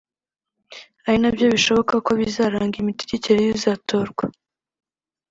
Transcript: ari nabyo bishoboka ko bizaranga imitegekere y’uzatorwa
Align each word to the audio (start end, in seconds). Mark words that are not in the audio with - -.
ari 1.07 1.17
nabyo 1.21 1.45
bishoboka 1.53 1.93
ko 2.05 2.11
bizaranga 2.19 2.75
imitegekere 2.83 3.39
y’uzatorwa 3.41 4.25